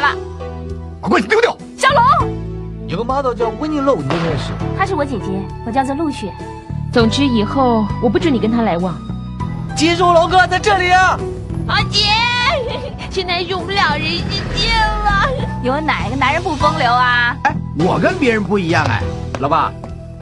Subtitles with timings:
[0.00, 0.16] 了。
[1.00, 1.56] 快给我丢掉！
[1.76, 2.34] 小龙，
[2.86, 4.52] 有个 model 叫温妮露，你认识？
[4.76, 5.26] 她是我姐姐，
[5.66, 6.32] 我叫做陆雪。
[6.92, 8.94] 总之，以后我不准你跟她来往。
[9.76, 11.18] 金属龙哥在这里啊！
[11.66, 12.00] 阿姐，
[13.10, 15.28] 现在是我们两人世界了。
[15.62, 17.36] 有哪个男人不风流啊？
[17.44, 19.02] 哎，我跟别人不一样哎，
[19.38, 19.72] 老爸，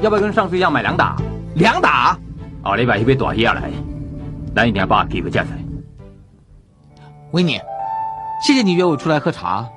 [0.01, 1.17] 要不要跟上次一样买两打？
[1.55, 2.17] 两打。
[2.62, 3.71] 后礼拜那杯大鱼来，
[4.55, 5.59] 咱一定要把机会借出来。
[7.33, 7.59] 维尼，
[8.41, 9.69] 谢谢你约我出来喝茶。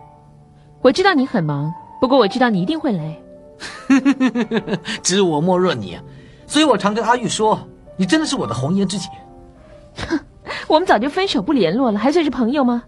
[0.82, 3.18] 我知道你很忙，不过我知道你一定会来。
[5.04, 6.00] 知我莫若你，
[6.48, 7.60] 所以我常跟阿玉说，
[7.98, 9.08] 你真的是我的红颜知己。
[10.08, 10.20] 哼，
[10.68, 12.84] 我们早就分手不联络了，还算是朋友吗？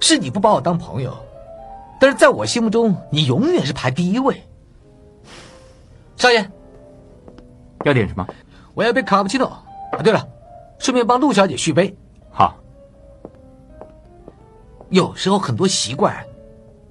[0.00, 1.16] 是你不把我当朋友，
[2.00, 4.42] 但是在我心目中，你永远是排第一位。
[6.16, 6.44] 少爷，
[7.84, 8.26] 要点什么？
[8.74, 9.46] 我要杯卡布奇诺。
[9.46, 10.26] 啊，对了，
[10.78, 11.96] 顺便帮陆小姐续杯。
[14.92, 14.96] 好。
[14.96, 16.14] 有时候很多习惯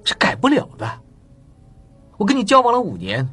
[0.04, 0.90] 是改不了的。
[2.16, 3.28] 我跟你交往了五年，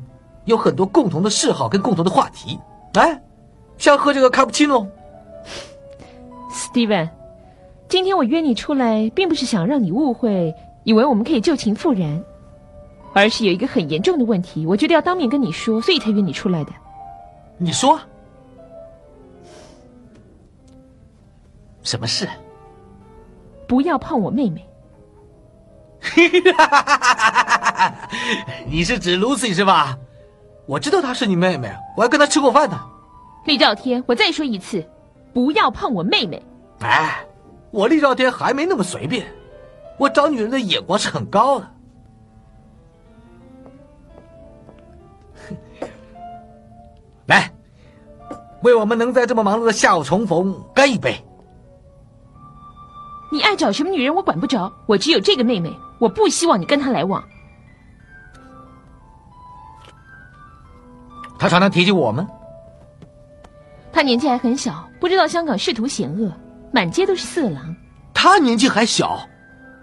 [0.45, 2.59] 有很多共同的嗜好跟共同的话题。
[2.93, 3.21] 哎，
[3.77, 4.87] 像喝这个卡布奇诺。
[6.51, 7.09] Steven，
[7.87, 10.53] 今天我约你出来，并不是想让你误会，
[10.83, 12.23] 以为我们可以旧情复燃，
[13.13, 16.71] 而是有一个很严重的问题，我觉得要当面跟你说，所以才约你出来的。
[17.57, 17.99] 你说，
[21.83, 22.27] 什么事？
[23.69, 24.67] 不要碰我妹妹。
[28.65, 29.95] 你是指 Lucy 是吧？
[30.65, 32.81] 我知道她是你妹妹，我还跟她吃过饭呢。
[33.45, 34.83] 厉兆天，我再说一次，
[35.33, 36.43] 不要碰我妹妹。
[36.79, 37.19] 哎，
[37.69, 39.27] 我厉兆天还没那么随便，
[39.99, 41.67] 我找女人的眼光是很高的。
[47.27, 47.51] 来，
[48.63, 51.23] 为我们能在这么忙碌的下午重逢干一杯。
[53.31, 57.23] 你爱找什么女人我管不着，我只有这个妹妹，我不希望你跟她来往。
[61.37, 62.27] 他常常提起我们。
[63.91, 66.31] 他年纪还很小，不知道香港仕途险恶，
[66.71, 67.75] 满街都是色狼。
[68.13, 69.19] 他年纪还小，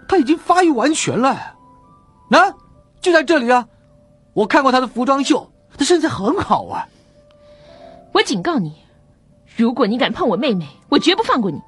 [0.07, 1.55] 他已经发育完全了。
[2.29, 2.55] 那、啊、
[3.01, 3.67] 就在这里啊，
[4.33, 6.87] 我看过他的服装秀，他身材很好啊。
[8.13, 8.75] 我警告你，
[9.55, 11.61] 如果你敢碰我妹妹，我绝不放过你。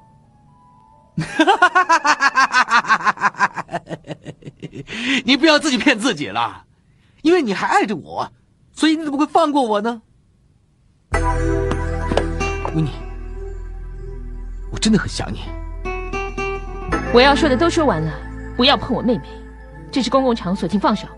[5.24, 6.64] 你不要自己骗自己了，
[7.22, 8.30] 因为你还爱着我，
[8.72, 10.02] 所以你怎么会放过我呢？
[12.74, 12.90] 维尼，
[14.72, 15.40] 我真的很想你。
[17.12, 18.12] 我要说的都说完了，
[18.56, 19.24] 不要碰我妹妹，
[19.90, 21.08] 这是公共场所，请放手。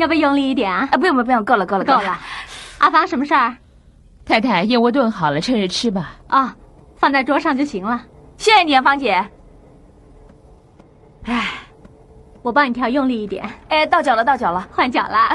[0.00, 0.88] 要不要用力一点啊？
[0.90, 2.18] 啊，不用不用不用，够了够了够了。
[2.78, 3.54] 阿芳，什么事儿？
[4.24, 6.12] 太太，燕窝炖好了，趁热吃吧。
[6.28, 6.56] 啊，
[6.96, 8.02] 放在桌上就行了。
[8.38, 9.22] 谢谢你啊，芳姐。
[11.24, 11.50] 哎，
[12.40, 13.44] 我帮你调用力一点。
[13.68, 15.28] 哎，到脚了，到脚了，换脚了。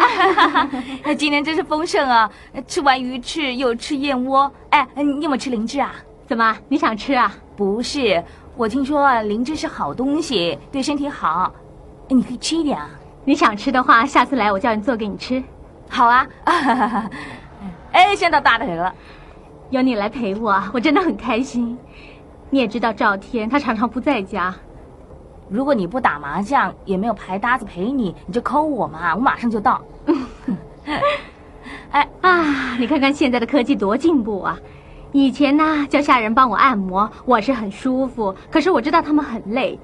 [1.15, 2.27] 今天真是丰盛啊！
[2.65, 4.51] 吃完鱼翅又吃燕窝。
[4.71, 5.93] 哎，你有没有吃灵芝啊？
[6.27, 7.31] 怎么，你想吃啊？
[7.55, 8.23] 不是，
[8.57, 11.53] 我听说啊，灵芝是好东西，对身体好，
[12.07, 12.89] 你可以吃一点啊。
[13.25, 15.43] 你想吃的话，下次来我叫人做给你吃。
[15.89, 16.25] 好啊。
[17.91, 18.93] 哎，现在大的很了，
[19.69, 21.77] 有你来陪我，我真的很开心。
[22.49, 24.53] 你也知道赵天他常常不在家，
[25.49, 29.81] 如果你不打麻将，也没有牌搭子陪你，你就抠我嘛，我马上就到。
[31.91, 34.59] 哎啊，你看看现在的科技多进步啊！
[35.13, 39.79] 以前呢，叫下人帮我按摩，我是很舒服，可是我知道他们很累。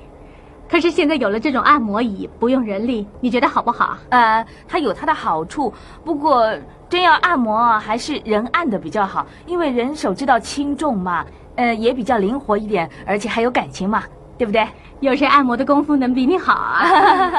[0.71, 3.97] 可是现在有了这种按摩椅，不用人力，你觉得好不好？
[4.07, 5.71] 呃，它有它的好处，
[6.06, 6.50] 不过
[6.88, 11.25] 真要按摩啊，还是人按的比较好，因为人手知道轻重嘛，
[11.56, 14.03] 呃，也比较灵活一点，而且还有感情嘛，
[14.38, 14.65] 对不对？
[15.01, 16.88] 有谁按摩的功夫能比你好啊？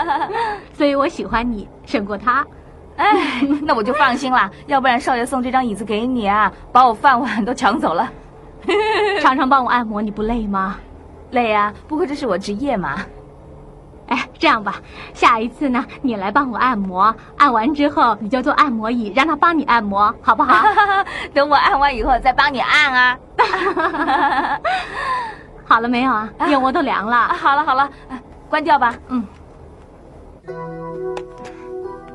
[0.74, 2.46] 所以我喜欢你胜过他。
[2.96, 8.12] 哎，那我就放心了， 要不然少爷送这张椅子给你啊，把我饭碗都抢走了。
[9.22, 10.76] 常常帮我按摩，你不累吗？
[11.32, 12.98] 累啊，不过这是我职业嘛。
[14.12, 14.74] 哎，这样吧，
[15.14, 20.66] 下一次呢，你来帮我按摩，按完之后你就坐按摩椅，让他帮你按摩，好不好？
[21.32, 23.18] 等我按完以后再帮你按啊。
[25.64, 26.28] 好了没有啊？
[26.48, 27.28] 燕窝都凉了。
[27.28, 27.88] 好了好了，
[28.50, 28.94] 关掉吧。
[29.08, 29.26] 嗯。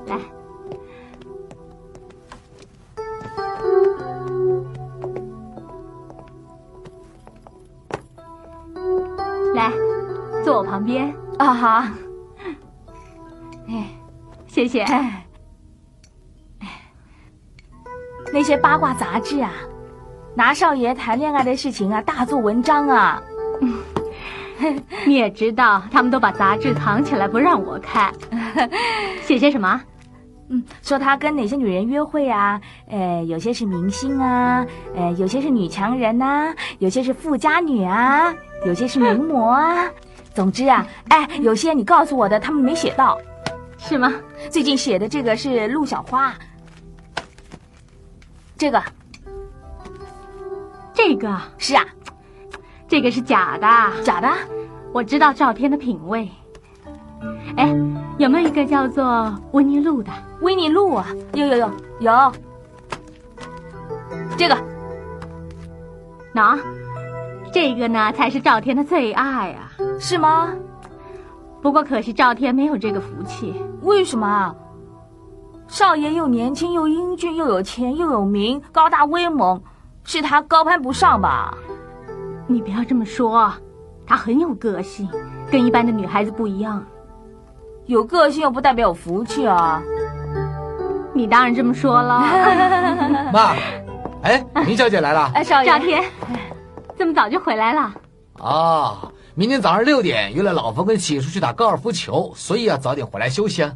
[0.05, 0.17] 来，
[9.55, 9.71] 来，
[10.43, 11.11] 坐我旁边。
[11.37, 11.83] 啊好，
[13.67, 13.85] 哎，
[14.47, 14.81] 谢谢。
[14.81, 15.25] 哎，
[18.33, 19.51] 那些八卦杂志啊，
[20.35, 23.21] 拿少爷谈恋爱的事情啊，大做文章啊。
[25.05, 28.11] 你也知道，他们都把杂志藏起来不让我看。
[29.21, 29.79] 写些什么？
[30.49, 32.59] 嗯，说他跟哪些女人约会啊？
[32.89, 38.33] 呃，有些是明星啊，呃，有些是女强人呐，有些是富家女啊，
[38.65, 39.87] 有些是名模啊。
[40.37, 43.17] 总之啊，哎，有些你告诉我的，他们没写到，
[43.79, 44.13] 是吗？
[44.51, 46.31] 最近写的这个是陆小花，
[48.55, 48.79] 这个，
[50.93, 51.83] 这个是啊，
[52.87, 54.31] 这个是假的，假的。
[54.93, 56.29] 我知道照片的品味。
[57.55, 57.75] 哎，
[58.19, 60.11] 有没有一个叫做温尼路的？
[60.41, 62.31] 温尼路啊，有有有有。
[64.37, 64.55] 这个，
[66.35, 66.59] 喏，
[67.57, 69.71] 这个呢才是赵天的最爱啊。
[69.99, 70.53] 是吗？
[71.59, 73.51] 不过可惜赵天没有这个福气。
[73.81, 74.55] 为什么？
[75.67, 79.59] 少爷又年轻又英俊又有钱又有名，高大威猛，
[80.03, 81.57] 是他高攀不上吧？
[82.45, 83.51] 你不要这么说，
[84.05, 85.09] 他很有个性，
[85.51, 86.85] 跟一般的女孩子不一样。
[87.87, 89.81] 有个性又不代表有福气啊！
[91.11, 92.19] 你当然这么说了。
[93.33, 93.55] 妈，
[94.21, 95.31] 哎，林小姐来了。
[95.33, 95.69] 哎，少爷。
[95.71, 96.03] 赵天，
[96.97, 97.93] 这么早就回来了？
[98.39, 99.11] 啊。
[99.35, 103.75] 明天早上六点，约了老冯跟喜叔去打高尔夫球，所以要早点回来休息啊。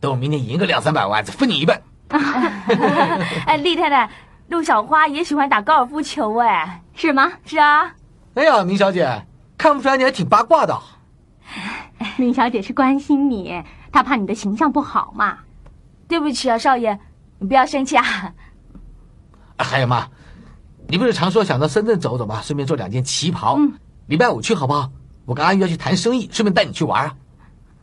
[0.00, 1.82] 等我明天赢个两三百万，再分你一半。
[3.46, 4.08] 哎，厉太太，
[4.48, 7.30] 陆小花也喜欢打高尔夫球，哎，是吗？
[7.44, 7.92] 是啊。
[8.32, 9.26] 哎呀，明小姐，
[9.58, 10.80] 看不出来你还挺八卦的。
[12.16, 13.62] 明小姐是关心你，
[13.92, 15.40] 她怕你的形象不好嘛。
[16.08, 16.98] 对不起啊，少爷，
[17.38, 18.02] 你不要生气啊。
[19.58, 20.08] 还有妈，
[20.88, 22.40] 你不是常说想到深圳走走吗？
[22.42, 23.56] 顺便做两件旗袍。
[23.58, 23.72] 嗯。
[24.06, 24.90] 礼拜五去好不好？
[25.24, 27.16] 我跟阿玉要去谈生意，顺便带你去玩啊。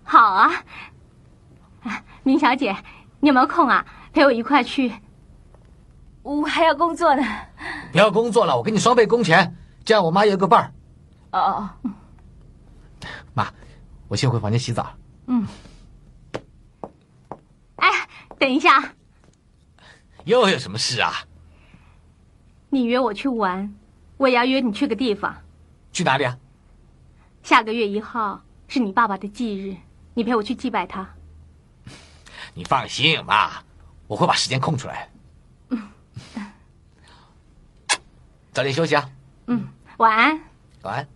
[0.03, 0.51] 好啊，
[2.21, 2.75] 明小姐，
[3.19, 3.83] 你有没有空啊？
[4.13, 4.93] 陪我一块去。
[6.21, 7.23] 我还要工作呢。
[7.91, 10.71] 不要工作了，我给你双倍工钱，这样我妈也有个伴儿。
[11.31, 11.91] 哦哦哦。
[13.33, 13.47] 妈，
[14.07, 14.93] 我先回房间洗澡。
[15.25, 15.47] 嗯。
[17.77, 17.89] 哎，
[18.37, 18.93] 等一下。
[20.25, 21.11] 又有什么事啊？
[22.71, 23.75] 你约我去玩，
[24.17, 25.35] 我也要约你去个地方。
[25.91, 26.37] 去哪里啊？
[27.43, 29.75] 下个月一号是你爸爸的忌日，
[30.13, 31.07] 你陪我去祭拜他。
[32.55, 33.49] 你放心，妈，
[34.07, 35.09] 我会把时间空出来。
[35.69, 35.89] 嗯，
[38.53, 39.09] 早点休息啊。
[39.47, 40.39] 嗯，晚安。
[40.83, 41.07] 晚安。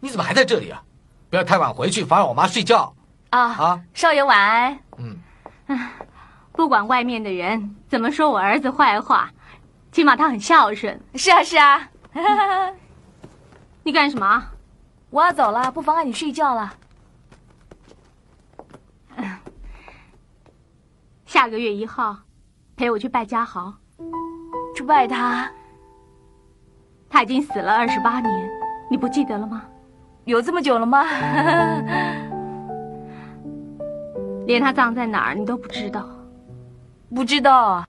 [0.00, 0.82] 你怎么还在这里啊？
[1.28, 2.94] 不要太晚回去，妨碍我妈睡觉。
[3.28, 4.78] 啊啊，少爷晚安。
[4.96, 5.18] 嗯。
[6.52, 9.30] 不管外面的人怎么说我儿子坏话，
[9.92, 11.00] 起码他很孝顺。
[11.14, 11.88] 是啊，是啊。
[13.82, 14.44] 你干什么？
[15.10, 16.72] 我要走了，不妨碍你睡觉了。
[21.26, 22.16] 下个月一号
[22.76, 23.74] 陪我去拜家豪。
[24.76, 25.50] 去拜他？
[27.08, 28.50] 他已经死了二十八年，
[28.90, 29.62] 你不记得了吗？
[30.24, 31.04] 有这么久了吗？
[34.46, 36.08] 连他葬在哪儿你都不知道？
[37.14, 37.84] 不知道。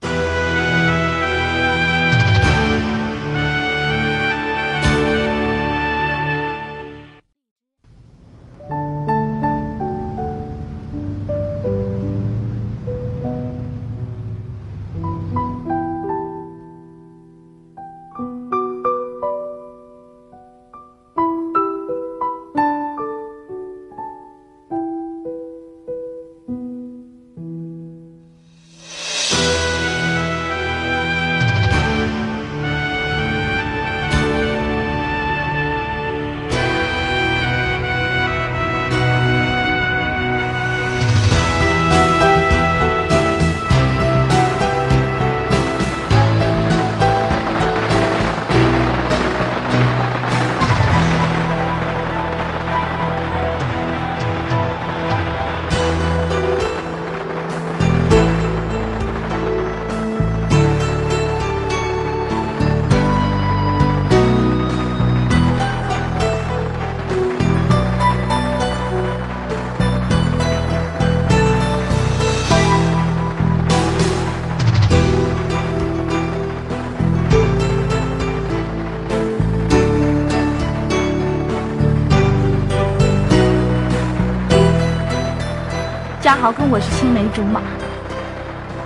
[86.33, 87.59] 嘉豪跟我是青梅竹马，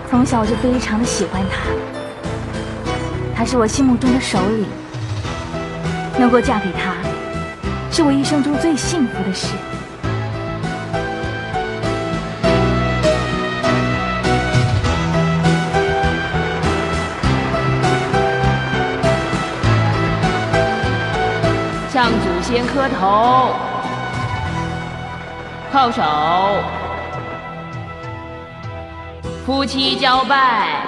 [0.09, 1.59] 从小我就非常的喜欢他，
[3.35, 4.65] 他是我心目中的首领，
[6.17, 6.95] 能够嫁给他，
[7.91, 9.53] 是我一生中最幸福的事。
[21.93, 23.53] 向祖先磕头，
[25.71, 26.01] 叩首，
[29.45, 30.81] 夫妻交拜。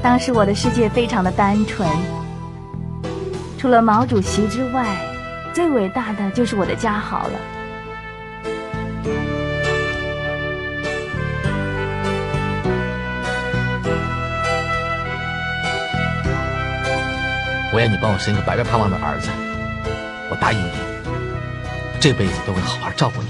[0.00, 1.88] 当时我的世界非常的单纯，
[3.58, 4.96] 除了毛主席之外，
[5.52, 7.55] 最伟大的就是我的家豪了。
[17.88, 19.30] 你帮我生个白白胖胖的儿子，
[20.30, 20.70] 我答应你，
[22.00, 23.28] 这辈子都会好好照顾你。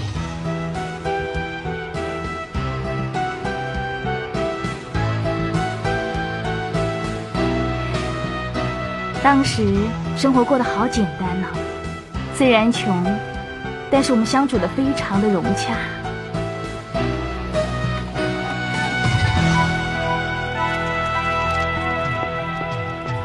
[9.23, 9.75] 当时
[10.15, 11.47] 生活过得好简单呢、
[12.35, 13.05] 虽然穷，
[13.91, 15.73] 但是我们相处的非常的融洽。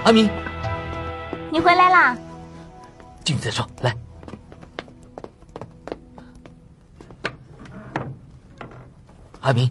[0.04, 0.28] 阿明，
[1.52, 2.16] 你回来啦？
[3.22, 3.68] 进去再说。
[3.82, 3.94] 来，
[9.42, 9.70] 阿明，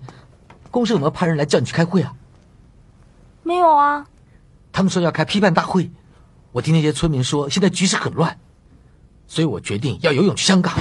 [0.69, 2.13] 公司有没有派人来叫你去开会啊？
[3.41, 4.05] 没有啊，
[4.71, 5.89] 他们说要开批判大会。
[6.51, 8.37] 我听那些村民说，现在局势很乱，
[9.25, 10.75] 所以我决定要游泳去香港。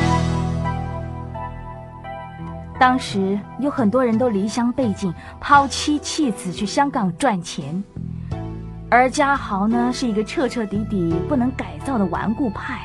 [2.78, 7.82] 当时有很多人都离乡背井，抛妻弃子去香港赚钱，
[8.90, 12.80] 而家豪呢是一个彻彻底底不能改造的顽固派，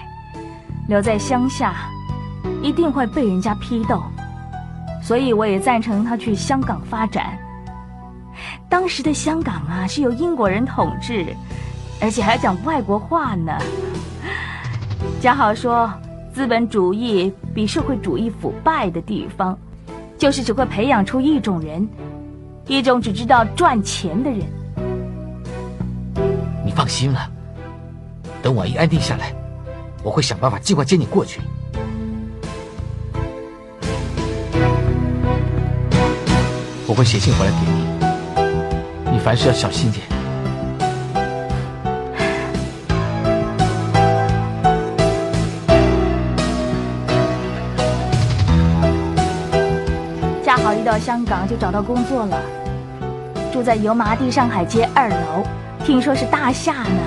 [0.87, 1.73] 留在乡下
[2.61, 4.03] 一定会被人家批斗，
[5.01, 7.35] 所以我也赞成他去香港发展。
[8.69, 11.25] 当时的香港啊是由英国人统治，
[11.99, 13.57] 而且还讲外国话呢。
[15.19, 15.91] 家豪说，
[16.33, 19.57] 资本主义比社会主义腐败的地方。
[20.17, 21.85] 就是只会培养出一种人，
[22.67, 24.41] 一种只知道赚钱的人。
[26.75, 27.31] 放心了，
[28.43, 29.33] 等我一安定下来，
[30.03, 31.39] 我会想办法尽快接你过去。
[36.85, 37.57] 我会写信回来给
[39.07, 40.05] 你，你凡事要小心点。
[50.43, 52.37] 恰好一到香港就找到工作了，
[53.51, 55.43] 住在油麻地上海街二楼，
[55.85, 56.99] 听说是大厦呢。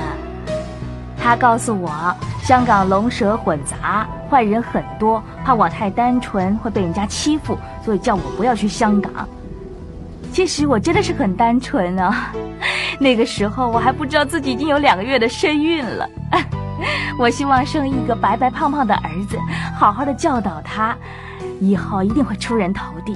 [1.21, 9.29] 他告诉我，香港龙蛇混杂，坏人很多，怕我太单纯会被人家欺负，所以叫我不要去香港。
[10.33, 12.33] 其实我真的是很单纯啊，
[13.01, 16.09] 那个时候我还不知道自己已经有两个月的身孕了。
[17.19, 19.37] 我希望生一个白白胖胖的儿子，
[19.77, 20.97] 好好的教导他，
[21.61, 23.13] 以后一定会出人头地。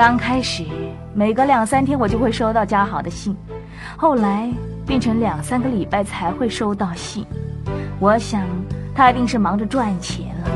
[0.00, 0.64] 刚开始，
[1.12, 3.36] 每隔两三天我就会收到嘉豪的信，
[3.98, 4.50] 后来
[4.86, 7.26] 变成两三个礼拜才会收到信。
[7.98, 8.40] 我想
[8.94, 10.50] 他一定是忙着赚钱了。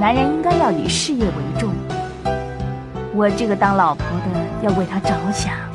[0.00, 1.74] 男人应该要以事业为重，
[3.12, 5.69] 我这个当老婆的要为他着想。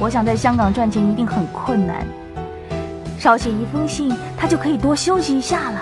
[0.00, 2.06] 我想在香港赚钱一定很困难，
[3.18, 5.80] 少写一封信，他就可以多休息一下了。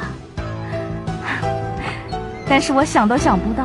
[2.48, 3.64] 但是我想都想不到，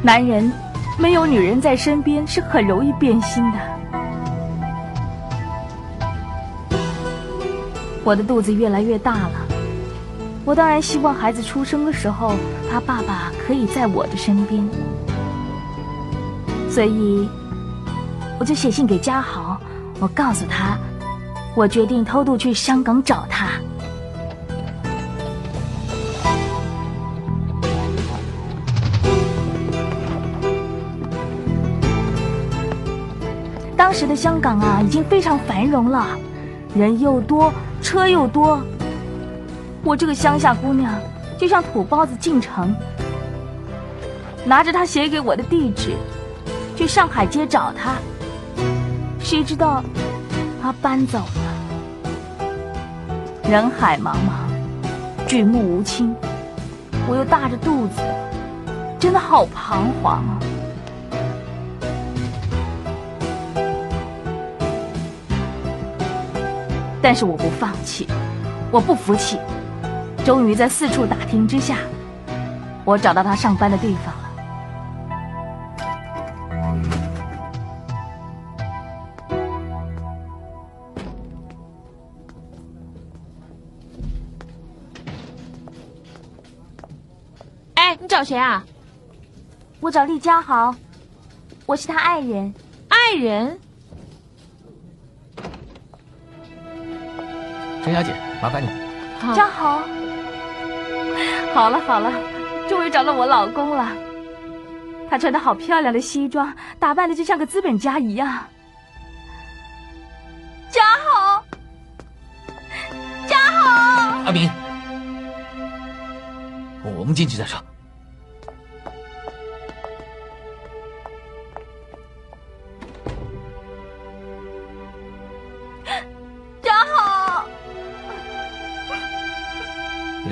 [0.00, 0.50] 男人
[0.98, 3.58] 没有女人在身边是很容易变心的。
[8.04, 9.32] 我的肚子越来越大了。
[10.44, 12.36] 我当然希望孩子出生的时候，
[12.70, 14.64] 他爸爸可以在我的身边，
[16.70, 17.28] 所以
[18.38, 19.58] 我就写信给嘉豪，
[19.98, 20.78] 我告诉他，
[21.54, 23.48] 我决定偷渡去香港找他。
[33.76, 36.06] 当时的香港啊，已经非常繁荣了，
[36.74, 38.60] 人又多，车又多。
[39.82, 40.92] 我这个乡下姑娘，
[41.38, 42.74] 就像土包子进城，
[44.44, 45.92] 拿着他写给我的地址，
[46.76, 47.94] 去上海街找他。
[49.26, 49.82] 谁知道
[50.62, 52.46] 他搬走了，
[53.50, 56.14] 人海茫茫，举目无亲，
[57.08, 58.00] 我又大着肚子，
[59.00, 60.38] 真的好彷徨啊！
[67.02, 68.06] 但是我不放弃，
[68.70, 69.40] 我不服气。
[70.24, 71.78] 终于在四处打听之下，
[72.84, 74.25] 我找到他上班的地方了。
[88.06, 88.64] 你找谁啊？
[89.80, 90.72] 我找厉家豪，
[91.66, 92.54] 我是他爱人。
[92.88, 93.58] 爱人？
[97.82, 98.68] 陈小姐，麻烦你。
[99.34, 99.80] 家豪。
[101.52, 102.12] 好了好了，
[102.68, 103.88] 终于找到我老公了。
[105.10, 108.46] 他穿的好漂亮的西装，打扮的就像个资本家一样。
[110.70, 111.44] 家豪，
[113.26, 114.48] 家豪，阿明，
[116.96, 117.60] 我们进去再说。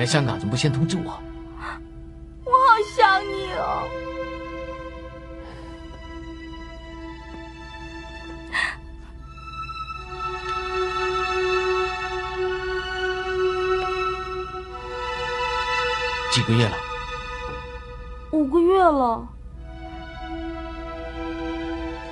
[0.05, 1.19] 来香港怎么不先通知我？
[2.45, 3.89] 我好想你哦。
[16.31, 16.77] 几个月了？
[18.33, 19.27] 五个月了。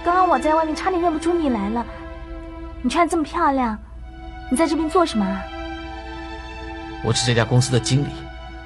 [0.03, 1.85] 刚刚我在外面差点认不出你来了。
[2.81, 3.77] 你穿这么漂亮，
[4.51, 5.45] 你在这边做什么啊？
[7.05, 8.09] 我是这家公司的经理，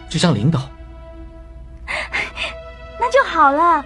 [0.09, 0.61] 就像领导。
[3.01, 3.85] 那就好了，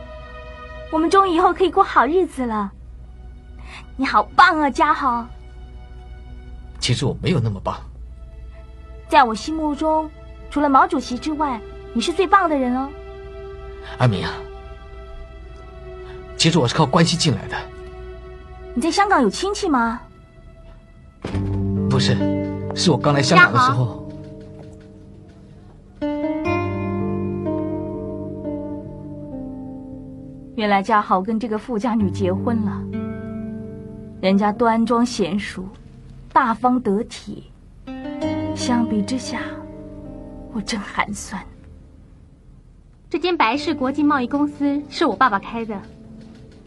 [0.91, 2.71] 我们终于以后可以过好日子了。
[3.97, 5.27] 你好棒啊，嘉豪！
[6.79, 7.79] 其实我没有那么棒。
[9.09, 10.11] 在我心目中，
[10.51, 11.61] 除了毛主席之外，
[11.93, 12.89] 你是最棒的人哦。
[13.99, 14.33] 阿明啊，
[16.37, 17.57] 其实我是靠关系进来的。
[18.75, 20.01] 你在香港有亲戚吗？
[21.91, 22.17] 不是，
[22.75, 24.00] 是我刚来香港的时候。
[30.61, 32.85] 原来家豪跟这个富家女结婚了，
[34.21, 35.65] 人家端庄娴熟，
[36.35, 37.51] 大方得体。
[38.55, 39.41] 相比之下，
[40.53, 41.43] 我真寒酸。
[43.09, 45.81] 这间白氏国际贸易公司是我爸爸开的，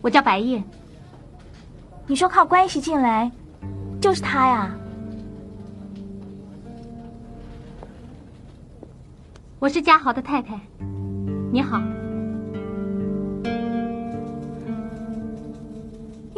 [0.02, 0.64] 我叫白燕。
[2.08, 3.32] 你说靠关系进来，
[4.02, 4.76] 就是他呀？
[9.60, 10.60] 我是嘉豪的太太，
[11.52, 11.80] 你好。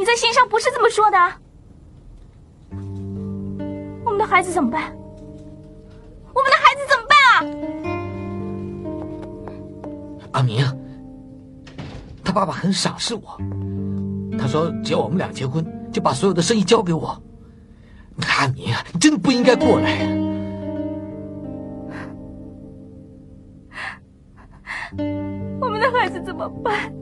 [0.05, 1.17] 你在信上不是这么说的。
[4.05, 4.95] 我们的孩子怎么办？
[6.31, 7.17] 我们的孩子怎么办
[10.21, 10.33] 啊？
[10.33, 10.63] 阿明，
[12.23, 13.41] 他爸爸很赏识我，
[14.37, 17.19] 他说只要我们俩结婚，就把所有的生意交给我。
[18.37, 20.07] 阿明啊，你真的不应该过来。
[25.59, 26.93] 我们的孩子怎么办？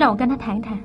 [0.00, 0.78] 让我跟他谈一谈。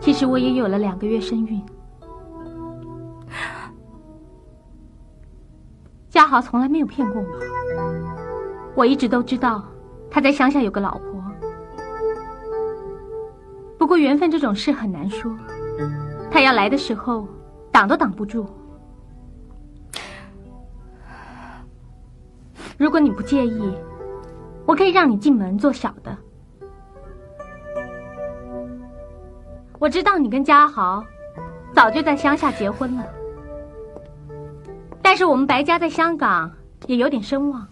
[0.00, 1.62] 其实我也有了两个月身孕。
[6.08, 7.55] 嘉豪从来没有骗过我，
[8.76, 9.64] 我一直都知道
[10.10, 11.24] 他在乡下有个老婆。
[13.78, 15.34] 不过缘分这种事很难说，
[16.30, 17.26] 他要来的时候
[17.72, 18.46] 挡都挡不住。
[22.76, 23.72] 如果你不介意，
[24.66, 26.14] 我可以让你进门做小的。
[29.78, 31.02] 我知道你跟家豪
[31.72, 33.04] 早就在乡下结婚了，
[35.00, 36.50] 但是我们白家在香港
[36.86, 37.66] 也有点声望，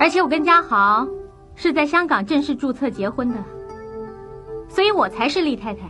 [0.00, 1.06] 而且我跟嘉豪
[1.54, 3.36] 是在香港正式注册结婚的，
[4.66, 5.82] 所以我才是厉太太。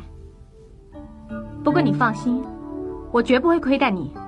[1.62, 2.44] 不过你放心，
[3.12, 4.12] 我绝不会亏待你。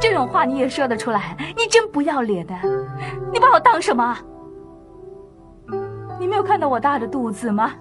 [0.00, 1.36] 这种话你也说得出来？
[1.56, 2.54] 你真不要脸的！
[3.32, 4.16] 你把我当什么？
[6.20, 7.72] 你没有看到我大着肚子吗？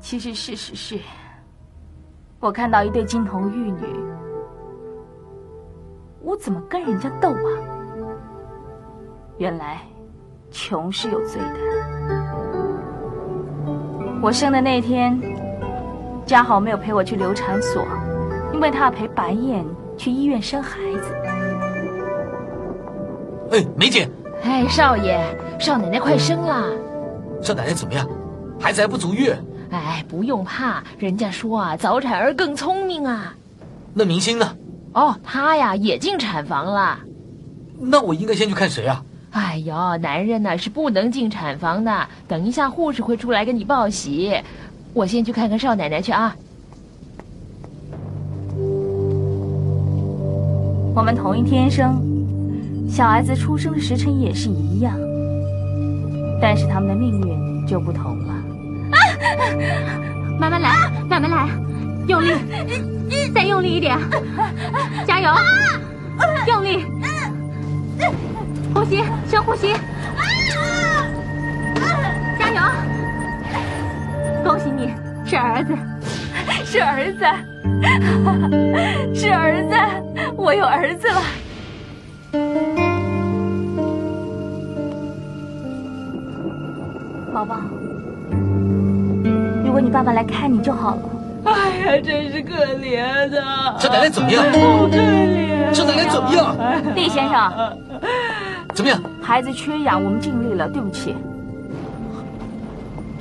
[0.00, 0.98] 其实事实是，
[2.38, 3.82] 我看到一对金童玉女，
[6.22, 7.50] 我怎么跟人家斗啊？
[9.38, 9.80] 原来，
[10.50, 11.56] 穷是有罪的。
[14.22, 15.18] 我生的那天，
[16.24, 17.84] 嘉豪没有陪我去流产所。
[18.52, 19.64] 因为他要陪白燕
[19.98, 21.14] 去医院生孩子。
[23.52, 24.08] 哎，梅姐。
[24.42, 25.18] 哎，少爷，
[25.58, 26.72] 少奶奶快生了。
[27.42, 28.08] 少奶奶怎么样？
[28.58, 29.36] 孩子还不足月。
[29.70, 33.34] 哎，不用怕，人家说啊，早产儿更聪明啊。
[33.94, 34.56] 那明星呢？
[34.92, 37.00] 哦，他呀也进产房了。
[37.78, 39.04] 那我应该先去看谁啊？
[39.32, 42.08] 哎呦，男人呢是不能进产房的。
[42.26, 44.34] 等一下护士会出来跟你报喜。
[44.94, 46.34] 我先去看看少奶奶去啊。
[50.94, 52.00] 我们同一天生，
[52.88, 54.98] 小孩子出生的时辰也是一样，
[56.40, 58.35] 但是他们的命运就不同了。
[60.38, 60.70] 慢慢来，
[61.08, 61.48] 慢慢来，
[62.06, 62.32] 用力，
[63.34, 63.98] 再用力一点，
[65.06, 65.30] 加油，
[66.48, 66.84] 用力，
[68.74, 69.74] 呼吸，深呼吸，
[72.38, 72.60] 加油！
[74.44, 74.90] 恭喜你，
[75.24, 75.74] 是儿子，
[76.64, 77.24] 是儿子。
[79.14, 79.74] 是儿子，
[80.36, 81.22] 我有儿子了。
[87.34, 87.56] 宝宝，
[89.96, 91.02] 爸爸来看你就好了。
[91.44, 93.42] 哎呀，真是可怜的。
[93.78, 94.44] 这奶奶怎么样？
[94.44, 95.72] 好可怜。
[95.72, 96.54] 这奶奶怎么样？
[96.94, 97.50] 厉先生，
[98.74, 99.00] 怎么样？
[99.22, 101.16] 孩子缺氧，我们尽力了，对不起。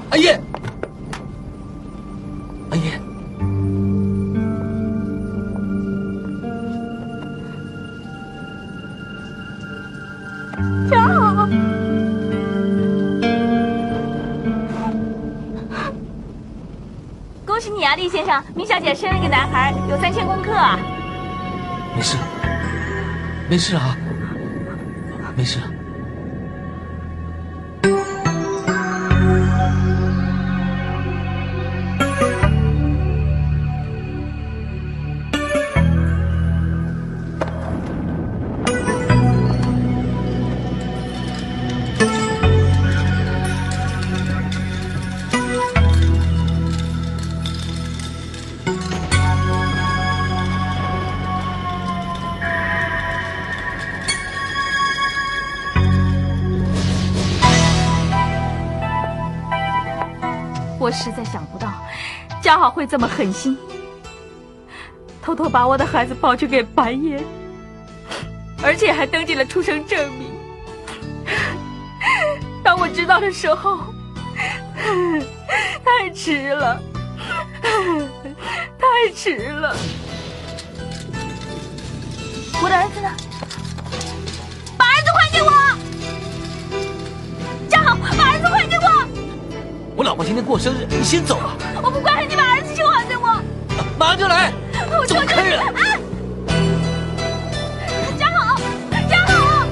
[0.10, 0.42] 阿燕，
[17.96, 18.44] 厉先生！
[18.56, 20.52] 明小姐生了一个男孩，有三千功课。
[21.96, 22.18] 没事，
[23.50, 23.96] 没事啊，
[25.36, 25.60] 没事。
[60.86, 61.74] 我实在想不到
[62.44, 63.58] 嘉豪会这么狠心，
[65.20, 67.24] 偷偷把我的孩子抱去给白爷，
[68.62, 70.32] 而且还登记了出生证明。
[72.64, 73.80] 当我知道的时候，
[75.84, 76.80] 太迟了，
[78.78, 79.76] 太迟了。
[82.62, 83.10] 我的儿子呢？
[84.78, 85.50] 把儿子还给我。
[87.68, 88.75] 嘉豪，把儿子还给我。
[89.96, 91.56] 快老婆今天过生日，你先走吧。
[91.82, 93.42] 我不管，你把儿子就还给我。
[93.98, 94.52] 马上就来。
[94.92, 95.64] 我求求你了。
[98.20, 98.60] 嘉豪，
[99.10, 99.66] 嘉豪，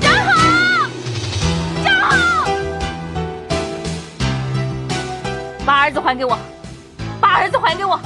[0.00, 0.30] 嘉豪，
[1.82, 2.46] 嘉豪，
[5.64, 6.38] 把儿子还给我，
[7.22, 7.98] 把儿子还给我。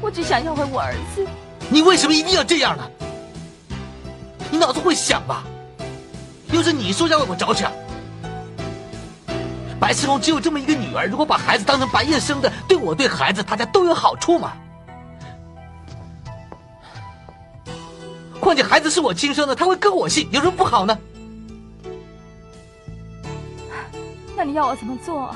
[0.00, 1.26] 我只想要回我儿子。
[1.68, 2.84] 你为什么一定要这样呢？
[4.50, 5.44] 你脑子会想吧？
[6.52, 7.72] 又是你说要为我着想。
[9.80, 14.52] 白世龙只有这么一个女儿，如果把孩子当成白夜生的，对我对孩子大家都有好处嘛。
[18.40, 20.96] 况且孩子是我亲生的，他会跟我姓，有什么不好呢？
[24.36, 25.34] 那你要我怎么做？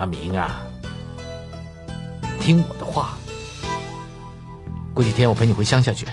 [0.00, 0.62] 阿明啊，
[2.40, 3.18] 听我的话，
[4.94, 6.06] 过几天我陪你回乡下去。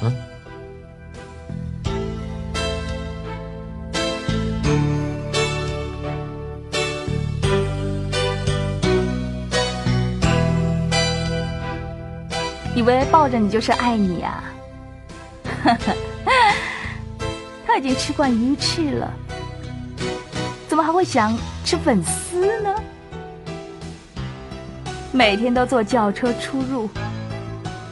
[0.00, 0.16] 嗯。
[12.74, 14.42] 以为抱着你就是爱你呀、
[15.64, 15.78] 啊？
[17.66, 19.12] 他已经吃惯鱼翅了，
[20.66, 22.74] 怎么还会想吃粉丝呢？
[25.10, 26.90] 每天都坐轿车出入，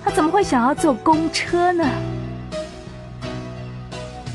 [0.05, 1.85] 他怎么会想要坐公车呢？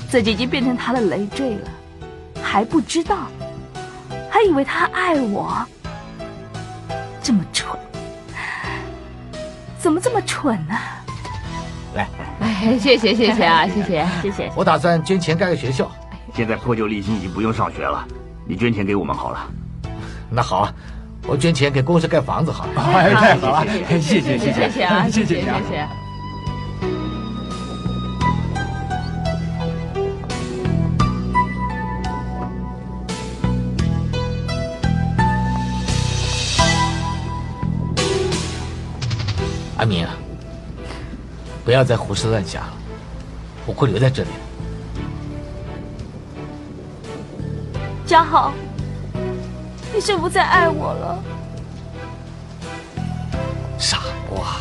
[0.09, 1.69] 自己已经变成他的累赘了，
[2.41, 3.27] 还不知道，
[4.29, 5.63] 还以为他爱我，
[7.21, 7.77] 这么蠢。
[9.77, 11.05] 怎么这么蠢呢、啊？
[11.93, 12.07] 来，
[12.39, 14.51] 哎，谢谢谢谢啊，谢谢谢谢。
[14.55, 15.91] 我打算捐钱盖个学校。
[16.33, 18.05] 现在破旧立新已经不用上学了，
[18.47, 19.47] 你捐钱给我们好了。
[20.29, 20.73] 那好啊，
[21.27, 22.81] 我捐钱给公司盖房子好了。
[22.81, 23.65] 哎，太好了，
[23.99, 25.87] 谢谢谢谢谢谢啊，谢谢谢谢。
[39.77, 40.15] 阿明啊，
[41.63, 42.73] 不要再胡思乱想了，
[43.67, 44.46] 我会留在这里的。
[48.07, 48.53] 嘉豪，
[49.93, 51.21] 你是不再爱我了？
[53.77, 54.55] 傻瓜，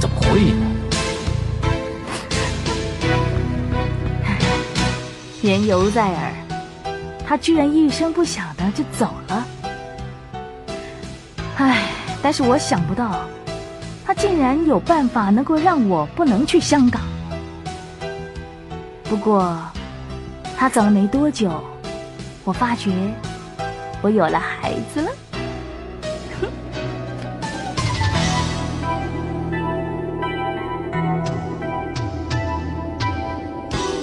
[0.00, 0.66] 怎么会呢？
[5.42, 6.32] 言犹在耳，
[7.24, 9.46] 他居然一声不响的就走了。
[11.58, 11.84] 唉，
[12.20, 13.20] 但是我想不到。
[14.04, 17.02] 他竟然有办法能够让我不能去香港。
[19.04, 19.56] 不过，
[20.56, 21.62] 他走了没多久，
[22.48, 22.90] 我发觉
[24.00, 25.10] 我有了孩子了。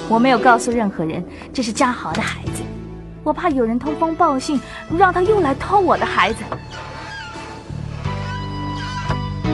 [0.08, 2.62] 我没有告诉任何人这是嘉豪的孩子，
[3.24, 4.62] 我怕有人通风报信，
[4.96, 6.44] 让他又来偷我的孩子。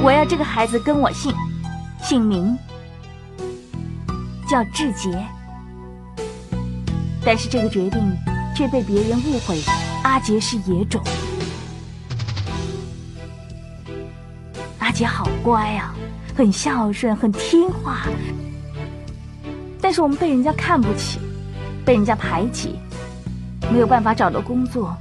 [0.03, 1.33] 我要这个孩子跟我姓，
[2.03, 2.57] 姓名
[4.49, 5.25] 叫志杰，
[7.23, 8.01] 但是这个决定
[8.55, 9.59] 却被别人误会，
[10.03, 11.01] 阿杰是野种。
[14.79, 15.95] 阿杰好乖啊，
[16.35, 18.07] 很孝顺，很听话，
[19.79, 21.19] 但是我们被人家看不起，
[21.85, 22.75] 被人家排挤，
[23.71, 24.95] 没有办法找到工作，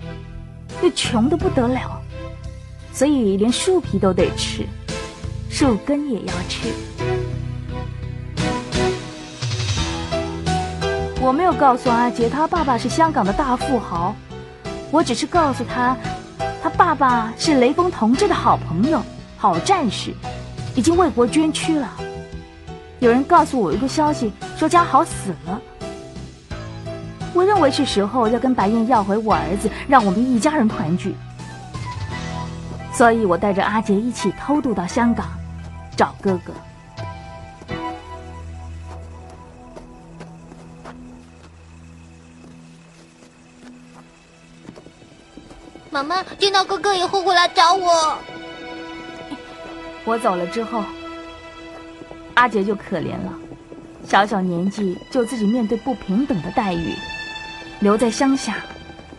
[0.83, 2.01] 又穷得不得了，
[2.93, 4.67] 所以连树皮都得吃。
[5.51, 6.69] 树根也要吃。
[11.22, 14.16] 我没有告诉阿杰，他爸爸是香港的大富豪，
[14.90, 15.94] 我只是告诉他，
[16.62, 19.02] 他爸爸是雷锋同志的好朋友、
[19.37, 20.14] 好战士，
[20.74, 21.87] 已经为国捐躯了。
[23.00, 25.61] 有人告诉我一个消息，说家豪死了。
[27.35, 31.14] 我认为是时候要跟白燕要回我儿子，让我们一家人团聚。
[32.94, 35.26] 所以我带着阿杰一起偷渡到香港。
[35.94, 36.52] 找哥哥。
[45.90, 48.16] 妈妈见到哥哥以后会来找我。
[50.05, 50.85] 我走了之后，
[52.35, 53.33] 阿杰就可怜了，
[54.07, 56.94] 小小年纪就自己面对不平等的待遇，
[57.81, 58.57] 留在乡下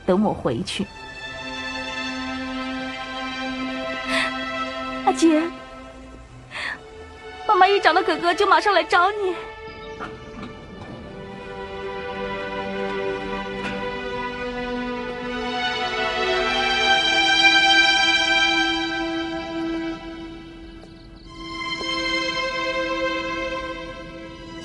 [0.05, 0.88] 等我回去。
[5.05, 5.43] 阿杰。
[7.47, 9.36] 妈妈一找到哥哥就马上来找你。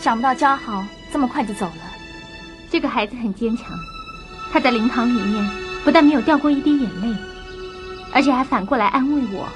[0.06, 1.82] 想不到嘉豪这么快就走了。
[2.70, 3.76] 这个孩子很坚强，
[4.52, 5.50] 他在灵堂里面
[5.82, 7.12] 不但没有掉过一滴眼泪，
[8.12, 9.48] 而且还反过来安慰我。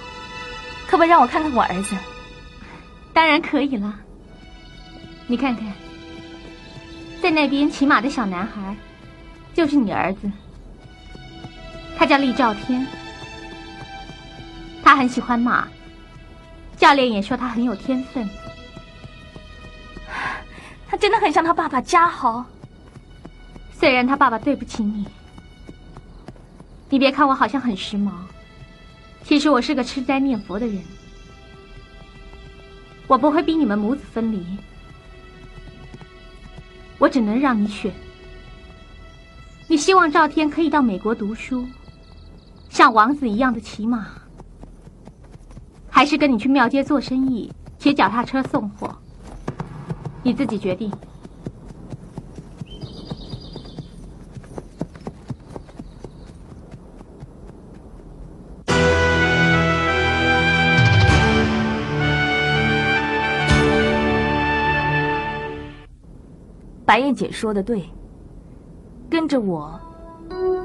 [0.89, 1.95] 可不可以让我看看我儿子？
[3.13, 3.95] 当然可以了。
[5.29, 5.65] 你看看，
[7.23, 8.75] 在那边骑马的小男孩，
[9.55, 10.29] 就是你儿子。
[11.97, 12.85] 他叫厉兆天，
[14.83, 15.69] 他很喜欢马，
[16.77, 18.29] 教练也说他很有天分。
[21.01, 22.45] 真的很像他爸爸嘉豪。
[23.73, 25.07] 虽然他爸爸对不起你，
[26.91, 28.11] 你别看我好像很时髦，
[29.25, 30.83] 其实我是个吃斋念佛的人。
[33.07, 34.45] 我不会逼你们母子分离，
[36.99, 37.91] 我只能让你选。
[39.67, 41.67] 你希望赵天可以到美国读书，
[42.69, 44.07] 像王子一样的骑马，
[45.89, 48.95] 还是跟你去庙街做生意，骑脚踏车送货？
[50.23, 50.91] 你自己决定。
[66.85, 67.89] 白燕姐说的对，
[69.09, 69.79] 跟着我，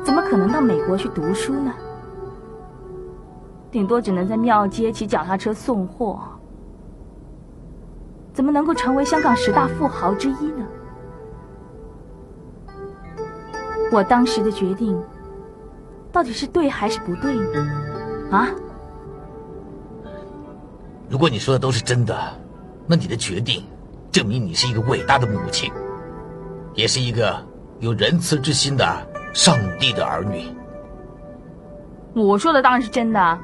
[0.03, 1.71] 怎么可能到美国去读书呢？
[3.71, 6.19] 顶多只能在庙街骑脚踏车送货，
[8.35, 10.65] 怎么能够成为香港十大富豪之一呢？
[13.93, 15.01] 我当时的决定，
[16.11, 17.65] 到底是对还是不对呢？
[18.29, 18.49] 啊？
[21.07, 22.13] 如果你说的都是真的，
[22.85, 23.63] 那你的决定
[24.11, 25.71] 证明你是一个伟大的母亲。
[26.73, 27.41] 也是一个
[27.79, 28.85] 有仁慈之心的
[29.33, 30.53] 上帝的儿女。
[32.13, 33.39] 我说的当然是真的。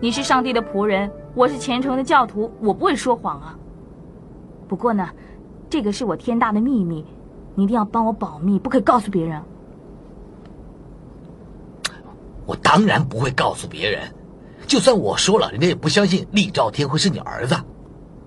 [0.00, 3.58] 你是上帝的仆人，我是虔诚的教徒，我不会说谎啊。
[4.68, 5.08] 不过呢，
[5.70, 7.04] 这个是我天大的秘密，
[7.54, 9.40] 你一定要帮我保密，不可以告诉别人。
[12.44, 14.02] 我当然不会告诉别人，
[14.66, 17.56] 就算我说了，人家也不相信厉兆天会是你儿子。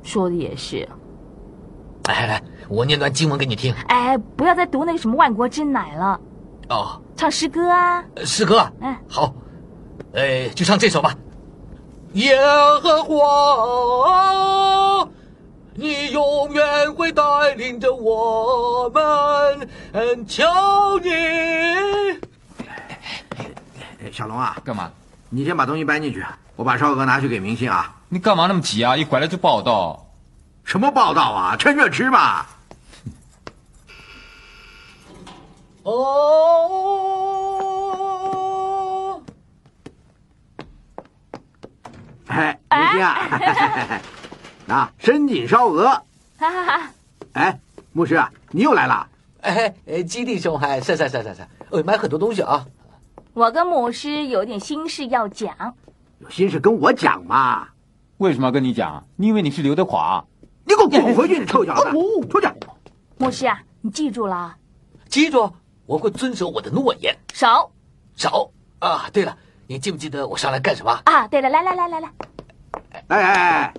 [0.03, 0.87] 说的也是。
[2.07, 2.41] 来来。
[2.67, 3.73] 我念段经文给你听。
[3.87, 6.19] 哎，不要再读那个什么万国之奶了。
[6.69, 8.03] 哦，唱诗歌啊。
[8.17, 8.71] 诗歌。
[8.79, 9.33] 嗯，好。
[10.13, 11.15] 哎，就唱这首吧。
[12.13, 12.35] 耶
[12.81, 15.09] 和华，
[15.79, 17.23] 你永远会带
[17.55, 19.69] 领着我们。
[19.93, 20.43] 嗯，求
[21.01, 21.09] 你。
[24.11, 24.91] 小龙啊，干嘛？
[25.29, 26.25] 你先把东西搬进去，
[26.57, 27.95] 我把烧鹅拿去给明星啊。
[28.09, 28.97] 你干嘛那么急啊？
[28.97, 30.05] 一回来就报道。
[30.65, 31.55] 什么报道啊？
[31.55, 32.45] 趁热吃嘛。
[35.83, 35.93] 哦，
[42.27, 44.01] 哎，明星啊，
[44.69, 45.85] 那深井烧鹅，
[46.37, 46.91] 哈哈哈。
[47.33, 47.59] 哎，
[47.91, 49.09] 牧师啊，你又来了。
[49.41, 52.63] 哎哎，基地兄，还是是是是是，我买很多东西啊。
[53.33, 55.73] 我跟牧师有点心事要讲。
[56.19, 57.67] 有心事跟我讲嘛。
[58.19, 59.03] 为什么要跟你讲？
[59.15, 60.23] 你以为你是刘德华？
[60.65, 61.89] 你给我滚回去，你臭小子！
[62.29, 62.47] 出去。
[63.17, 64.55] 牧师啊，你记住了。
[65.07, 65.51] 记住。
[65.87, 67.17] 我会遵守我的诺言。
[67.33, 67.71] 少，
[68.15, 69.09] 少啊！
[69.11, 70.91] 对了，你记不记得我上来干什么？
[71.05, 72.11] 啊，对了，来来来来来，
[73.07, 73.73] 哎哎哎！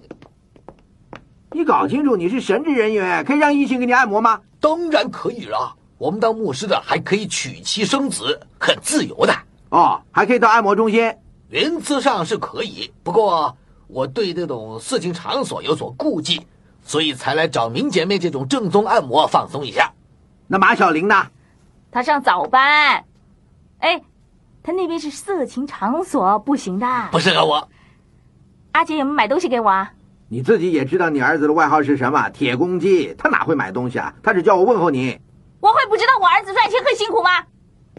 [1.52, 4.40] 你搞清楚，你是神职人员，可以让异性给你按摩吗？
[4.60, 5.74] 当然可以了。
[5.98, 9.34] 我们当牧师的还可以娶妻生子，很自由的。
[9.70, 11.12] 哦，还可以到按摩中心。
[11.48, 13.56] 原则上是可以，不过
[13.88, 16.46] 我对这种色情场所有所顾忌，
[16.84, 19.92] 所以才来找明姐妹这种正宗按摩放松一下。
[20.46, 21.26] 那马小玲呢？
[21.90, 23.04] 她上早班，
[23.80, 24.00] 哎，
[24.62, 27.68] 她那边是色情场所，不行的，不适合我。
[28.70, 29.92] 阿杰有没有买东西给我啊？
[30.32, 32.30] 你自己也知道你儿子的外号是什么？
[32.30, 34.14] 铁公鸡，他哪会买东西啊？
[34.22, 35.20] 他只叫我问候你。
[35.58, 37.30] 我会不知道我儿子赚钱很辛苦吗？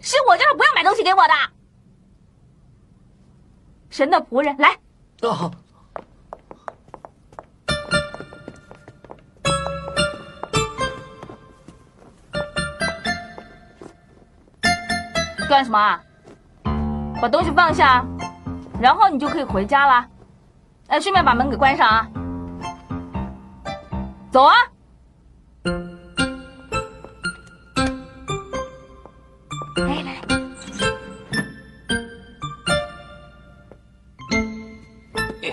[0.02, 1.34] 是我叫他不要买东西给我的。
[3.90, 4.78] 神的仆人，来。
[5.24, 5.52] 哦。
[15.50, 16.02] 干什么啊？
[17.22, 18.06] 把东西放下，
[18.82, 20.08] 然后你就可以回家了。
[20.88, 22.10] 哎，顺便把门给关上啊！
[24.32, 24.54] 走啊！
[29.76, 30.22] 来来
[35.42, 35.50] 来，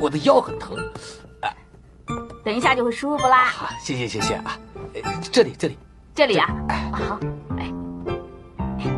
[0.00, 0.74] 我的腰很疼，
[2.42, 3.44] 等一下就会舒服啦。
[3.44, 4.58] 好，谢谢谢谢啊！
[5.30, 5.76] 这里这里
[6.14, 6.48] 这里啊，
[6.94, 7.20] 好。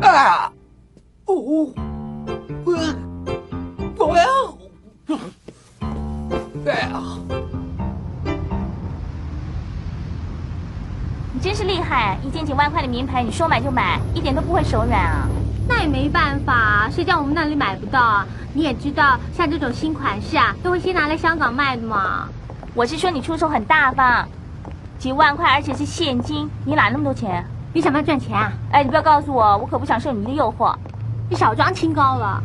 [0.07, 0.53] 啊！
[1.25, 1.73] 哦，
[11.73, 12.15] 厉害！
[12.23, 15.27] 一件几万块的名牌，你说买就买，一点都不会手软啊。
[15.67, 18.27] 那也没办法，谁叫我们那里买不到啊？
[18.53, 22.27] 你也知道，像这种新款式啊，都会先拿来香港卖的嘛。
[22.75, 24.27] 我是说你出手很大方，
[24.99, 27.43] 几万块，而且是现金，你哪那么多钱？
[27.73, 28.51] 你想不想赚钱啊？
[28.71, 30.75] 哎，你不要告诉我，我可不想受你的诱惑。
[31.27, 32.43] 你少装清高了。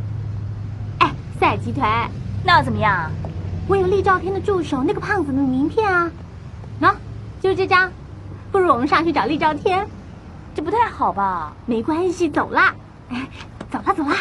[1.00, 2.08] 哎，赛集团，
[2.42, 3.10] 那又怎么样？
[3.66, 6.10] 我有厉兆天的助手那个胖子的名片啊，
[6.80, 6.94] 喏，
[7.42, 7.90] 就是这张。
[8.50, 9.86] 不如我们上去找厉兆天，
[10.54, 11.52] 这不太好吧？
[11.66, 12.74] 没关系，走啦，
[13.10, 13.28] 哎，
[13.70, 14.16] 走啦走啦。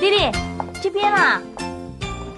[0.00, 0.30] 丽丽，
[0.82, 1.40] 这边啦。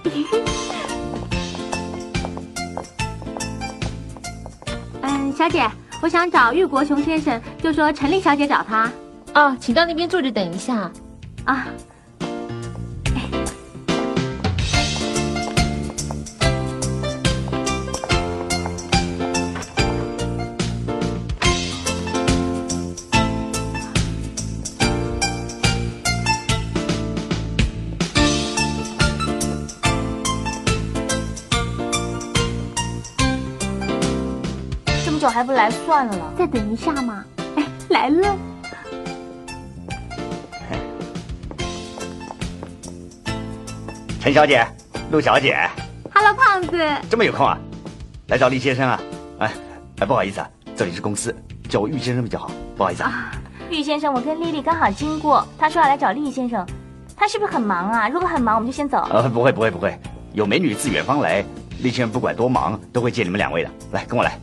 [5.00, 5.66] 嗯，小姐，
[6.02, 8.90] 我想找玉国雄先生，就说陈丽小姐找他。
[9.34, 10.90] 哦，请到那边坐着等一下。
[11.44, 11.66] 啊。
[35.04, 36.32] 这么久还不来，算了了。
[36.36, 37.24] 再等一下嘛。
[37.56, 38.36] 哎，来了。
[44.24, 44.66] 陈小姐，
[45.10, 45.54] 陆小姐
[46.10, 47.58] ，Hello，胖子，这么有空啊？
[48.28, 48.98] 来找厉先生啊？
[49.40, 49.52] 哎，
[49.98, 51.36] 哎，不好意思啊，这里是公司，
[51.68, 53.32] 叫我玉先生比较好，不好意思啊。
[53.68, 56.66] 玉先生，我跟丽丽刚好经过，她说要来找厉先生，
[57.14, 58.08] 他是不是很忙啊？
[58.08, 59.06] 如果很忙，我们就先走。
[59.10, 59.94] 呃，不会不会不会，
[60.32, 61.44] 有美女自远方来，
[61.80, 63.70] 厉先生不管多忙都会见你们两位的。
[63.92, 64.40] 来，跟我来，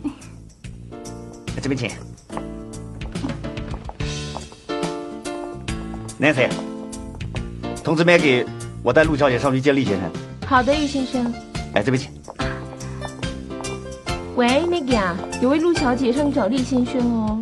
[1.60, 1.90] 这边请。
[6.20, 6.48] Nancy，
[7.84, 8.46] 通知 Maggie。
[8.84, 10.12] 我带陆小姐上去见厉先生。
[10.48, 11.32] 好的，玉先生。
[11.76, 12.12] 哎，这边请。
[14.36, 17.40] 喂，Maggie 啊，有位陆小姐上去找厉先生哦。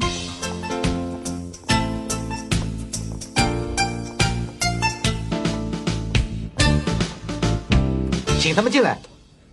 [8.37, 8.99] 请他们进来。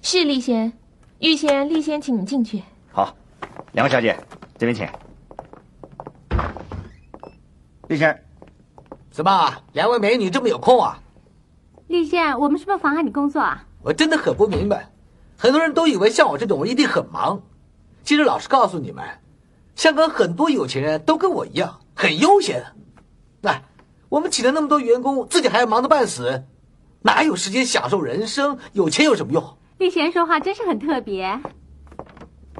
[0.02, 0.72] 是厉先，
[1.20, 2.62] 玉先，厉先，请你进去。
[2.90, 3.14] 好，
[3.72, 4.18] 两位小姐，
[4.58, 4.88] 这边请。
[7.88, 8.18] 厉先生，
[9.12, 11.00] 怎么，两位美女这么有空啊？
[11.88, 13.64] 立宪，我们是不是妨碍你工作啊？
[13.82, 14.90] 我真的很不明白，
[15.36, 17.42] 很多人都以为像我这种人一定很忙。
[18.02, 19.04] 其实老实告诉你们，
[19.76, 22.64] 香港很多有钱人都跟我一样很悠闲。
[23.40, 23.62] 那
[24.08, 26.44] 我们请了那么多员工，自己还要忙得半死，
[27.02, 28.58] 哪有时间享受人生？
[28.72, 29.58] 有钱有什么用？
[29.78, 31.40] 立贤说话真是很特别。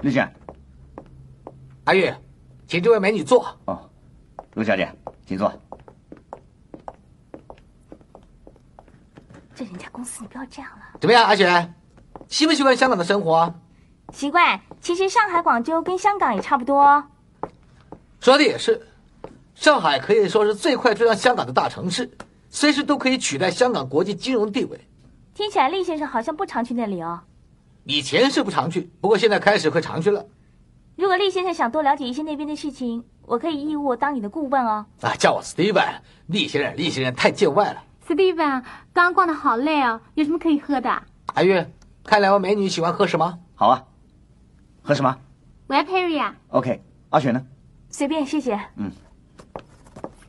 [0.03, 0.33] 立贤，
[1.85, 2.12] 阿玉，
[2.68, 3.45] 请这位美女坐。
[3.64, 3.91] 哦，
[4.55, 4.93] 陆小姐，
[5.27, 5.53] 请坐。
[9.57, 10.85] 这人家公司，你不要这样了。
[11.01, 11.73] 怎么样，阿雪，
[12.29, 13.55] 习不习惯香港的生活？
[14.13, 14.61] 习惯。
[14.83, 17.03] 其实上海、广州跟香港也差不多。
[18.21, 18.87] 说的也是，
[19.55, 22.11] 上海可以说是最快追上香港的大城市，
[22.51, 24.79] 随时都可以取代香港国际金融地位。
[25.33, 27.23] 听起来厉先生好像不常去那里哦。
[27.85, 30.27] 以前是不常去，不过现在开始会常去了。
[30.97, 34.85] 如果厉先生想多了解一些那边的事情，我可以义务当你的顾问哦。
[35.01, 37.83] 啊，叫我 Steven，厉先生，厉先生太见外了。
[38.07, 41.03] Steven，刚刚逛的好累哦，有什么可以喝的？
[41.35, 41.65] 阿玉，
[42.05, 43.39] 看两位美女喜欢喝什么？
[43.55, 43.85] 好啊，
[44.83, 45.17] 喝什么？
[45.67, 46.35] 我要 Perry 啊。
[46.49, 47.45] OK，阿雪呢？
[47.91, 48.61] 随便，谢谢。
[48.77, 48.93] 嗯。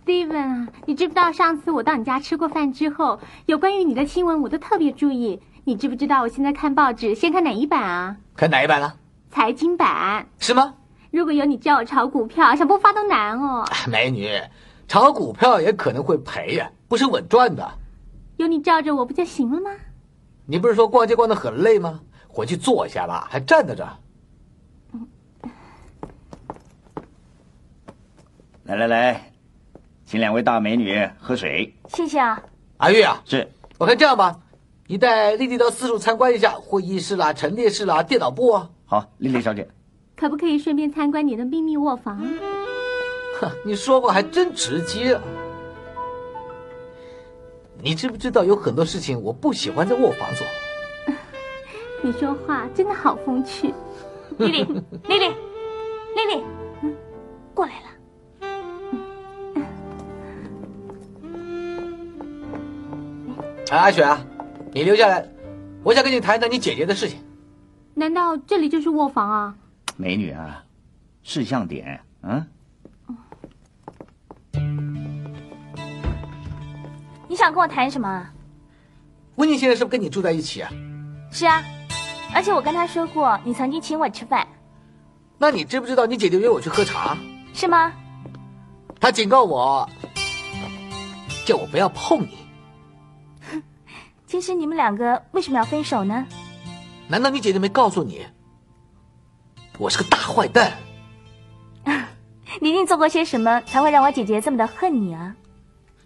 [0.03, 5.41] Steven，你知不知道上次我到你家吃过饭之后，有关于你的新闻我都特别注意。
[5.65, 8.17] 你知不知道我现在看报纸先看哪一版啊？
[8.35, 8.93] 看哪一版呢？
[9.29, 10.25] 财经版。
[10.39, 10.75] 是吗？
[11.11, 13.65] 如果有你教我炒股票，想不发都难哦。
[13.87, 14.29] 美女，
[14.87, 16.71] 炒股票也可能会赔呀。
[16.87, 17.69] 不是稳赚的，
[18.37, 19.71] 有你罩着我不就行了吗？
[20.45, 21.99] 你不是说逛街逛的很累吗？
[22.27, 23.85] 回去坐一下吧，还站在这。
[28.63, 29.31] 来来来，
[30.05, 31.73] 请两位大美女喝水。
[31.89, 32.41] 谢谢啊，
[32.77, 33.49] 阿玉啊，是。
[33.77, 34.39] 我看这样吧，
[34.87, 38.69] 你带丽丽到四处参观一下会议室啦、陈列室啦、电脑部啊。
[38.85, 39.67] 好，丽丽小姐，
[40.15, 42.21] 可不可以顺便参观你的秘密卧房？
[43.39, 45.19] 哼， 你说话还真直接。
[47.81, 50.47] 你知不知道有很多事情我不喜欢在卧房做？
[52.01, 53.73] 你说话真的好风趣。
[54.37, 56.43] 丽丽，丽丽，丽丽，
[57.53, 57.87] 过来了。
[63.69, 64.23] 哎，阿雪啊，
[64.73, 65.27] 你留下来，
[65.83, 67.19] 我想跟你谈谈你姐姐的事情。
[67.95, 69.55] 难道这里就是卧房啊？
[69.97, 70.63] 美女啊，
[71.23, 72.45] 事项点，嗯。
[77.37, 78.27] 想跟我谈什么？
[79.35, 80.71] 温妮现在是不是跟你住在一起啊？
[81.31, 81.63] 是啊，
[82.33, 84.47] 而且我跟他说过，你曾经请我吃饭。
[85.37, 87.15] 那你知不知道你姐姐约我去喝茶？
[87.53, 87.93] 是吗？
[88.99, 89.87] 她警告我，
[91.45, 92.39] 叫我不要碰你。
[94.25, 96.25] 其实你们两个为什么要分手呢？
[97.07, 98.25] 难道你姐姐没告诉你，
[99.77, 100.73] 我是个大坏蛋？
[102.59, 105.35] 你一定做过些什么才会让我姐姐这么的恨你啊？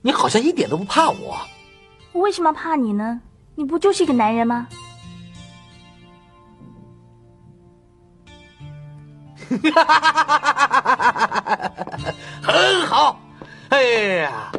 [0.01, 1.37] 你好像一点都不怕我。
[2.11, 3.21] 我为什么怕你呢？
[3.55, 4.67] 你不就是一个男人吗？
[12.41, 13.19] 很好，
[13.69, 13.81] 哎
[14.23, 14.51] 呀，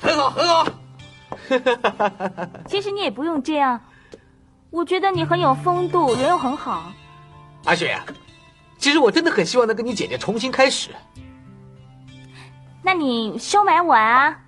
[0.00, 0.66] 很好，很好。
[2.66, 3.78] 其实你也不用这样，
[4.70, 6.90] 我觉得你很有风度，人又很好。
[7.64, 8.00] 阿雪，
[8.78, 10.90] 其实我真的很希望能跟你姐姐重新开始。
[12.82, 14.40] 那你收买我啊，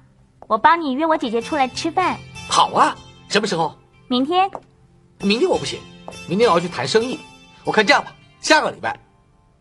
[0.51, 2.19] 我帮你约我姐姐出来吃饭。
[2.49, 2.97] 好啊，
[3.29, 3.73] 什么时候？
[4.09, 4.51] 明天。
[5.21, 5.79] 明天我不行，
[6.29, 7.21] 明天我要去谈生意。
[7.65, 8.99] 我看这样吧，下个礼拜。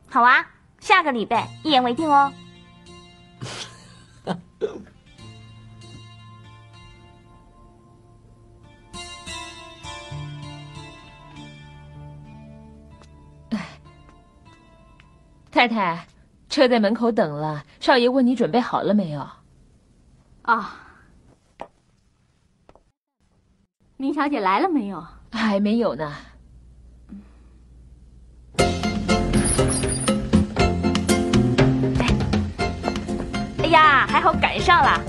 [0.09, 0.43] 好啊，
[0.79, 2.33] 下个礼拜一言为定哦。
[15.51, 16.07] 太太，
[16.49, 17.63] 车在门口等了。
[17.79, 19.27] 少爷问你准备好了没有？
[20.49, 20.73] 啊，
[23.97, 25.05] 明小姐来了没有？
[25.31, 26.11] 还没有呢。
[33.59, 34.99] 哎呀，还好赶上了。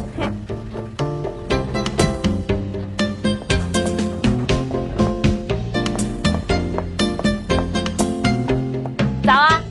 [9.25, 9.63] 早啊！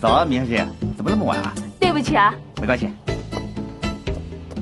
[0.00, 1.54] 早啊，明小姐，怎么那么晚啊？
[1.78, 2.34] 对不起啊。
[2.60, 2.90] 没关系。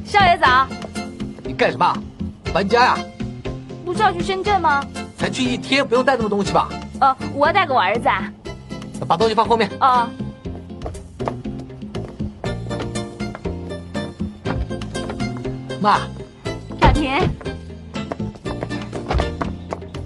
[0.07, 0.67] 少爷早。
[1.45, 1.97] 你干什么？
[2.55, 2.99] 搬家呀？
[3.85, 4.85] 不是要去深圳吗？
[5.19, 6.69] 才去一天，不用带那么多东西吧？
[7.01, 8.33] 哦，我要带给我儿子啊。
[9.07, 9.71] 把东西放后面。
[9.81, 10.09] 哦。
[15.81, 15.99] 妈。
[16.81, 17.29] 小田。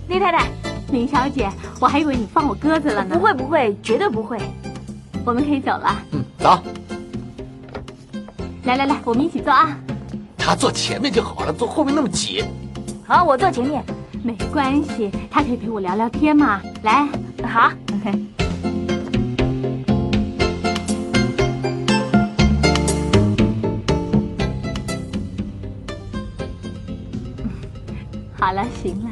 [0.09, 0.49] 厉太太。
[0.91, 1.49] 林小姐，
[1.79, 3.15] 我还以为你放我鸽子了呢。
[3.15, 4.39] 不会不会，绝对不会。
[5.25, 6.03] 我们可以走了。
[6.11, 6.59] 嗯，走。
[8.65, 9.79] 来来来，我们一起坐啊。
[10.41, 12.43] 他坐前面就好了，坐后面那么挤。
[13.07, 13.85] 好，我坐前面。
[14.23, 16.61] 没关系，他可以陪我聊聊天嘛。
[16.83, 17.09] 来，
[17.45, 17.71] 好。
[28.37, 29.11] 好了，行了。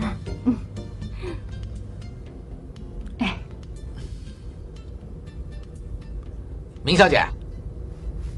[6.85, 7.23] 明小姐，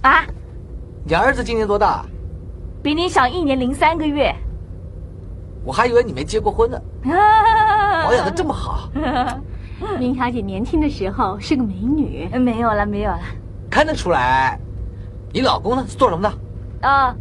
[0.03, 0.26] 啊，
[1.05, 2.05] 你儿子今年多大？
[2.82, 4.34] 比你小一年零三个月。
[5.64, 6.80] 我还以为你没结过婚呢。
[7.04, 8.88] 保养的这么好。
[9.98, 12.28] 林小姐年轻的时候是个美女。
[12.38, 13.20] 没有了，没有了。
[13.70, 14.58] 看得出来。
[15.32, 15.84] 你老公呢？
[15.86, 16.88] 是做什么的？
[16.88, 17.14] 啊，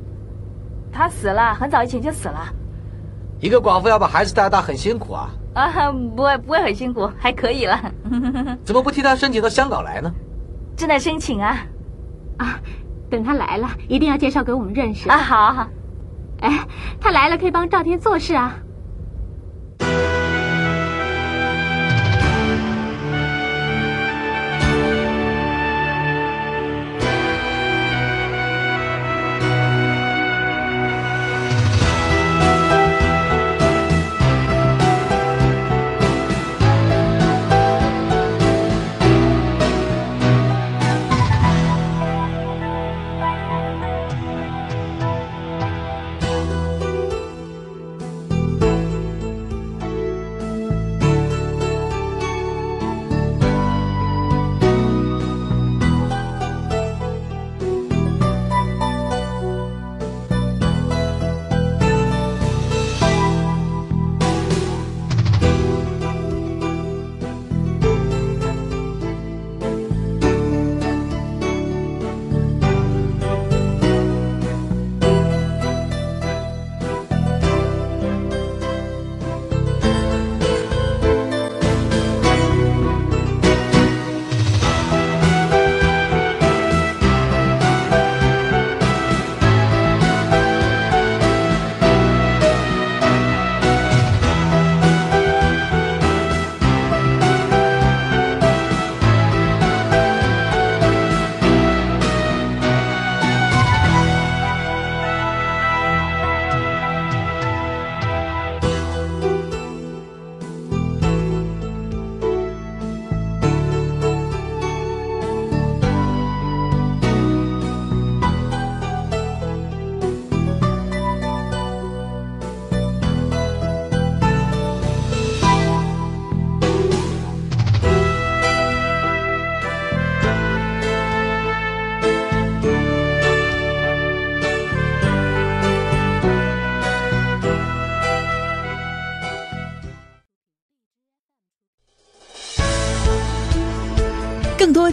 [0.92, 2.48] 他死了，很早以前就死了。
[3.40, 5.30] 一个寡妇要把孩子带大，很辛苦啊。
[5.54, 7.80] 啊，不会，不会很辛苦，还可以了。
[8.64, 10.12] 怎么不替他申请到香港来呢？
[10.76, 11.58] 正在申请啊，
[12.38, 12.60] 啊，
[13.10, 15.18] 等他来了，一定要介绍给我们认识啊！
[15.18, 15.68] 好，好，
[16.42, 16.60] 哎，
[17.02, 18.56] 他来了可以帮赵天做事啊。